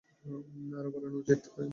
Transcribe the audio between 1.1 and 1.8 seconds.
উচিত নয়।